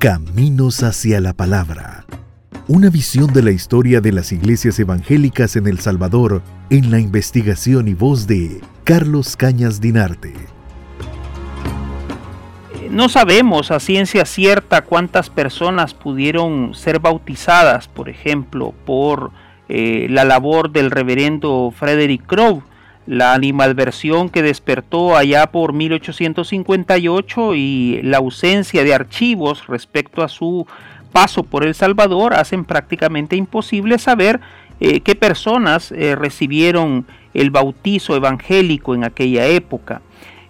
Caminos 0.00 0.82
hacia 0.82 1.20
la 1.20 1.34
Palabra. 1.34 2.06
Una 2.68 2.88
visión 2.88 3.34
de 3.34 3.42
la 3.42 3.50
historia 3.50 4.00
de 4.00 4.12
las 4.12 4.32
iglesias 4.32 4.78
evangélicas 4.78 5.56
en 5.56 5.66
El 5.66 5.78
Salvador 5.78 6.40
en 6.70 6.90
la 6.90 7.00
investigación 7.00 7.86
y 7.86 7.92
voz 7.92 8.26
de 8.26 8.62
Carlos 8.84 9.36
Cañas 9.36 9.78
Dinarte. 9.78 10.32
No 12.90 13.10
sabemos 13.10 13.70
a 13.70 13.78
ciencia 13.78 14.24
cierta 14.24 14.80
cuántas 14.86 15.28
personas 15.28 15.92
pudieron 15.92 16.72
ser 16.72 16.98
bautizadas, 16.98 17.86
por 17.86 18.08
ejemplo, 18.08 18.72
por 18.86 19.32
eh, 19.68 20.06
la 20.08 20.24
labor 20.24 20.72
del 20.72 20.90
reverendo 20.90 21.74
Frederick 21.78 22.24
Crowe, 22.24 22.62
la 23.10 23.34
animadversión 23.34 24.28
que 24.28 24.40
despertó 24.40 25.16
allá 25.16 25.48
por 25.48 25.72
1858 25.72 27.56
y 27.56 28.00
la 28.04 28.18
ausencia 28.18 28.84
de 28.84 28.94
archivos 28.94 29.66
respecto 29.66 30.22
a 30.22 30.28
su 30.28 30.64
paso 31.10 31.42
por 31.42 31.64
El 31.64 31.74
Salvador 31.74 32.34
hacen 32.34 32.64
prácticamente 32.64 33.34
imposible 33.34 33.98
saber 33.98 34.38
eh, 34.78 35.00
qué 35.00 35.16
personas 35.16 35.90
eh, 35.90 36.14
recibieron 36.14 37.04
el 37.34 37.50
bautizo 37.50 38.14
evangélico 38.14 38.94
en 38.94 39.02
aquella 39.02 39.44
época. 39.48 40.02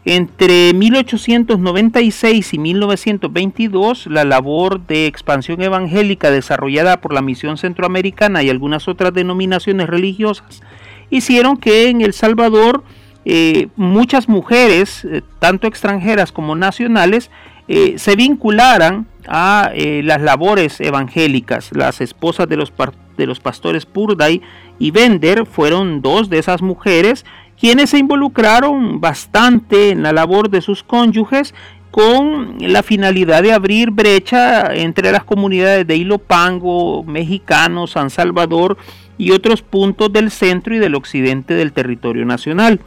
Entre 0.04 0.74
1896 0.74 2.52
y 2.52 2.58
1922, 2.58 4.06
la 4.06 4.24
labor 4.24 4.86
de 4.86 5.06
expansión 5.06 5.62
evangélica 5.62 6.30
desarrollada 6.30 7.00
por 7.00 7.14
la 7.14 7.22
Misión 7.22 7.56
Centroamericana 7.56 8.42
y 8.42 8.50
algunas 8.50 8.86
otras 8.86 9.14
denominaciones 9.14 9.88
religiosas 9.88 10.60
hicieron 11.10 11.56
que 11.56 11.88
en 11.88 12.00
El 12.00 12.12
Salvador 12.12 12.84
eh, 13.24 13.68
muchas 13.76 14.28
mujeres, 14.28 15.04
eh, 15.04 15.22
tanto 15.38 15.66
extranjeras 15.66 16.32
como 16.32 16.56
nacionales, 16.56 17.30
eh, 17.68 17.94
se 17.98 18.16
vincularan 18.16 19.06
a 19.28 19.70
las 19.74 20.22
labores 20.22 20.80
evangélicas. 20.80 21.70
Las 21.72 22.00
esposas 22.00 22.48
de 22.48 22.56
los, 22.56 22.72
de 23.16 23.26
los 23.26 23.38
pastores 23.38 23.86
Purday 23.86 24.40
y 24.78 24.90
Bender 24.90 25.46
fueron 25.46 26.00
dos 26.00 26.30
de 26.30 26.38
esas 26.38 26.62
mujeres 26.62 27.24
quienes 27.60 27.90
se 27.90 27.98
involucraron 27.98 29.00
bastante 29.00 29.90
en 29.90 30.02
la 30.02 30.12
labor 30.12 30.48
de 30.48 30.62
sus 30.62 30.82
cónyuges 30.82 31.54
con 31.90 32.56
la 32.60 32.82
finalidad 32.82 33.42
de 33.42 33.52
abrir 33.52 33.90
brecha 33.90 34.74
entre 34.74 35.10
las 35.10 35.24
comunidades 35.24 35.86
de 35.86 35.96
Ilopango, 35.96 37.02
Mexicano, 37.04 37.86
San 37.86 38.10
Salvador 38.10 38.76
y 39.18 39.32
otros 39.32 39.62
puntos 39.62 40.12
del 40.12 40.30
centro 40.30 40.74
y 40.74 40.78
del 40.78 40.94
occidente 40.94 41.54
del 41.54 41.72
territorio 41.72 42.24
nacional. 42.24 42.80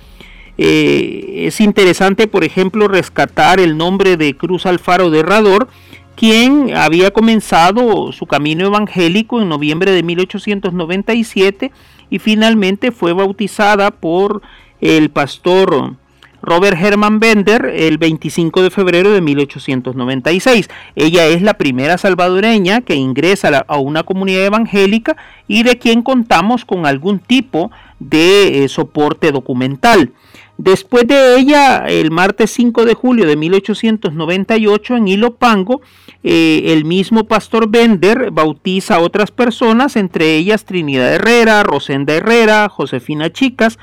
Eh, 0.58 1.45
es 1.48 1.60
interesante, 1.60 2.28
por 2.28 2.44
ejemplo, 2.44 2.88
rescatar 2.88 3.60
el 3.60 3.78
nombre 3.78 4.18
de 4.18 4.38
Cruz 4.38 4.66
Alfaro 4.66 5.10
de 5.10 5.20
Herrador, 5.20 5.67
quien 6.16 6.76
había 6.76 7.12
comenzado 7.12 8.12
su 8.12 8.26
camino 8.26 8.67
evangélico 8.67 9.42
en 9.42 9.50
noviembre 9.50 9.92
de 9.92 10.04
1897 10.04 11.72
y 12.10 12.20
finalmente 12.20 12.92
fue 12.92 13.14
bautizada 13.14 13.92
por 13.92 14.42
el 14.80 15.10
pastor 15.10 15.95
Robert 16.44 16.77
Herman 16.77 17.22
Bender 17.22 17.72
el 17.73 17.97
25 17.97 18.63
de 18.63 18.69
febrero 18.69 19.11
de 19.11 19.22
1896. 19.22 20.69
Ella 20.95 21.25
es 21.27 21.41
la 21.41 21.53
primera 21.53 21.97
salvadoreña 21.97 22.81
que 22.81 22.95
ingresa 22.95 23.66
a 23.66 23.77
una 23.77 24.03
comunidad 24.03 24.45
evangélica 24.45 25.16
y 25.47 25.64
de 25.64 25.77
quien 25.77 26.02
contamos 26.02 26.66
con 26.66 26.86
algún 26.86 27.19
tipo 27.19 27.71
de 27.99 28.66
eh, 28.66 28.67
soporte 28.67 29.31
documental. 29.31 30.11
Después 30.58 31.08
de 31.08 31.39
ella, 31.39 31.86
el 31.88 32.11
martes 32.11 32.52
5 32.52 32.86
de 32.86 32.94
julio 32.94 33.25
de 33.25 33.38
1898 33.38 34.97
en 34.97 35.08
Ilopango, 35.08 35.81
eh, 36.23 36.73
el 36.73 36.83
mismo 36.86 37.23
pastor 37.23 37.69
Bender 37.69 38.31
bautiza 38.31 38.95
a 38.95 38.99
otras 38.99 39.31
personas, 39.31 39.95
entre 39.95 40.36
ellas 40.36 40.66
Trinidad 40.66 41.16
Herrera, 41.16 41.64
Rosenda 41.64 42.14
Herrera, 42.14 42.70
Josefina 42.70 43.32
Chicas, 43.32 43.80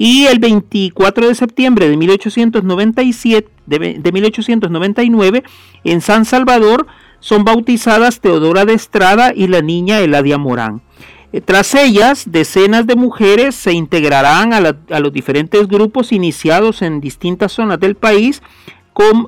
y 0.00 0.26
el 0.26 0.38
24 0.38 1.26
de 1.26 1.34
septiembre 1.34 1.88
de 1.88 1.96
1897, 1.96 3.50
de, 3.66 4.12
1899, 4.12 5.42
en 5.82 6.00
San 6.00 6.24
Salvador, 6.24 6.86
son 7.18 7.44
bautizadas 7.44 8.20
Teodora 8.20 8.64
de 8.64 8.74
Estrada 8.74 9.32
y 9.34 9.48
la 9.48 9.60
niña 9.60 9.98
Eladia 9.98 10.38
Morán. 10.38 10.82
Eh, 11.32 11.40
tras 11.40 11.74
ellas, 11.74 12.30
decenas 12.30 12.86
de 12.86 12.94
mujeres 12.94 13.56
se 13.56 13.72
integrarán 13.72 14.52
a, 14.52 14.60
los 14.60 15.12
diferentes 15.12 15.66
grupos 15.66 16.12
iniciados 16.12 16.80
en 16.80 17.00
distintas 17.00 17.50
zonas 17.50 17.80
del 17.80 17.96
país, 17.96 18.40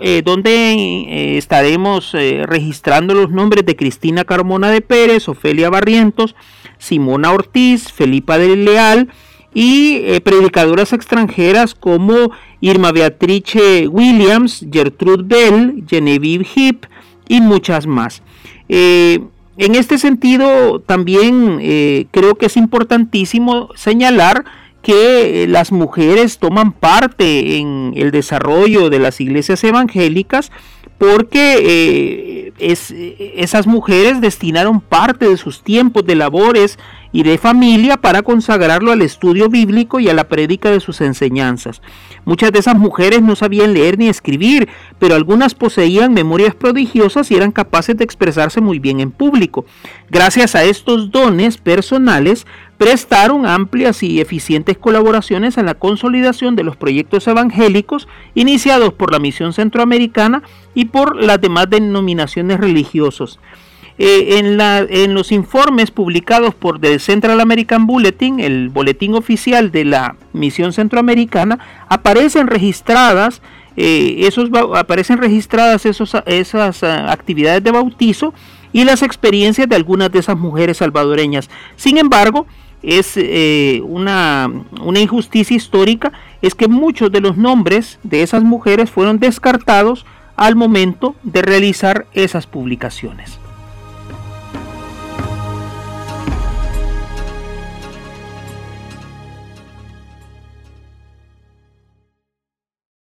eh, 0.00 0.22
donde 0.24 0.50
eh, 0.72 1.36
estaremos 1.36 2.12
registrando 2.12 3.14
los 3.14 3.30
nombres 3.30 3.66
de 3.66 3.74
Cristina 3.74 4.24
Carmona 4.24 4.70
de 4.70 4.82
Pérez, 4.82 5.28
Ofelia 5.28 5.68
Barrientos, 5.68 6.36
Simona 6.78 7.32
Ortiz, 7.32 7.90
Felipa 7.92 8.38
del 8.38 8.64
Leal, 8.64 9.08
y 9.52 9.96
eh, 10.04 10.20
predicadoras 10.20 10.92
extranjeras 10.92 11.74
como 11.74 12.30
Irma 12.60 12.92
Beatrice 12.92 13.88
Williams, 13.88 14.64
Gertrude 14.70 15.24
Bell, 15.24 15.84
Genevieve 15.88 16.44
Heap 16.44 16.86
y 17.28 17.40
muchas 17.40 17.86
más. 17.86 18.22
Eh, 18.68 19.20
en 19.56 19.74
este 19.74 19.98
sentido, 19.98 20.80
también 20.80 21.58
eh, 21.60 22.06
creo 22.12 22.36
que 22.36 22.46
es 22.46 22.56
importantísimo 22.56 23.68
señalar 23.74 24.44
que 24.82 25.46
las 25.46 25.72
mujeres 25.72 26.38
toman 26.38 26.72
parte 26.72 27.58
en 27.58 27.92
el 27.96 28.10
desarrollo 28.12 28.88
de 28.88 28.98
las 28.98 29.20
iglesias 29.20 29.62
evangélicas 29.62 30.50
porque 30.96 32.52
esas 33.36 33.66
mujeres 33.66 34.22
destinaron 34.22 34.80
parte 34.80 35.28
de 35.28 35.36
sus 35.36 35.62
tiempos 35.62 36.06
de 36.06 36.14
labores 36.14 36.78
y 37.12 37.22
de 37.22 37.38
familia 37.38 37.96
para 37.96 38.22
consagrarlo 38.22 38.92
al 38.92 39.02
estudio 39.02 39.48
bíblico 39.48 40.00
y 40.00 40.08
a 40.08 40.14
la 40.14 40.28
prédica 40.28 40.70
de 40.70 40.80
sus 40.80 41.00
enseñanzas. 41.00 41.82
Muchas 42.24 42.52
de 42.52 42.60
esas 42.60 42.76
mujeres 42.76 43.22
no 43.22 43.36
sabían 43.36 43.74
leer 43.74 43.98
ni 43.98 44.08
escribir, 44.08 44.68
pero 44.98 45.14
algunas 45.14 45.54
poseían 45.54 46.14
memorias 46.14 46.54
prodigiosas 46.54 47.30
y 47.30 47.34
eran 47.34 47.52
capaces 47.52 47.96
de 47.96 48.04
expresarse 48.04 48.60
muy 48.60 48.78
bien 48.78 49.00
en 49.00 49.10
público. 49.10 49.64
Gracias 50.10 50.54
a 50.54 50.64
estos 50.64 51.10
dones 51.10 51.58
personales, 51.58 52.46
prestaron 52.78 53.46
amplias 53.46 54.02
y 54.02 54.20
eficientes 54.20 54.78
colaboraciones 54.78 55.58
en 55.58 55.66
la 55.66 55.74
consolidación 55.74 56.56
de 56.56 56.64
los 56.64 56.76
proyectos 56.76 57.26
evangélicos 57.28 58.08
iniciados 58.34 58.94
por 58.94 59.12
la 59.12 59.18
Misión 59.18 59.52
Centroamericana 59.52 60.42
y 60.74 60.86
por 60.86 61.16
las 61.16 61.40
demás 61.40 61.68
denominaciones 61.68 62.58
religiosas. 62.58 63.38
Eh, 64.02 64.38
en, 64.38 65.12
los 65.14 65.30
informes 65.30 65.90
publicados 65.90 66.54
por 66.54 66.80
The 66.80 66.98
Central 66.98 67.38
American 67.38 67.86
Bulletin, 67.86 68.40
el 68.40 68.70
boletín 68.70 69.14
oficial 69.14 69.70
de 69.70 69.84
la 69.84 70.16
misión 70.32 70.72
centroamericana, 70.72 71.58
aparecen 71.86 72.46
registradas, 72.46 73.42
eh, 73.76 74.20
esos, 74.20 74.48
aparecen 74.74 75.18
registradas 75.18 75.84
esas 75.84 76.82
ah, 76.82 77.12
actividades 77.12 77.62
de 77.62 77.72
bautizo 77.72 78.32
y 78.72 78.84
las 78.84 79.02
experiencias 79.02 79.68
de 79.68 79.76
algunas 79.76 80.10
de 80.10 80.20
esas 80.20 80.38
mujeres 80.38 80.78
salvadoreñas. 80.78 81.50
Sin 81.76 81.98
embargo, 81.98 82.46
es 82.82 83.18
eh, 83.18 83.82
una, 83.84 84.50
una 84.80 85.00
injusticia 85.00 85.54
histórica, 85.54 86.10
es 86.40 86.54
que 86.54 86.68
muchos 86.68 87.12
de 87.12 87.20
los 87.20 87.36
nombres 87.36 87.98
de 88.02 88.22
esas 88.22 88.44
mujeres 88.44 88.90
fueron 88.90 89.18
descartados 89.18 90.06
al 90.36 90.56
momento 90.56 91.14
de 91.22 91.42
realizar 91.42 92.06
esas 92.14 92.46
publicaciones. 92.46 93.38